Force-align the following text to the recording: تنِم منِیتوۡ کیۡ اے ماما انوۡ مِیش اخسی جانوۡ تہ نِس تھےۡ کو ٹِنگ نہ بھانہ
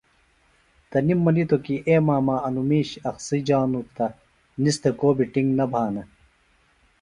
تنِم 0.89 1.17
منِیتوۡ 1.25 1.61
کیۡ 1.65 1.81
اے 1.87 1.95
ماما 2.07 2.35
انوۡ 2.47 2.67
مِیش 2.69 2.89
اخسی 3.09 3.39
جانوۡ 3.47 3.85
تہ 3.95 4.05
نِس 4.61 4.75
تھےۡ 4.81 4.95
کو 4.99 5.07
ٹِنگ 5.33 5.49
نہ 5.57 5.65
بھانہ 5.71 6.03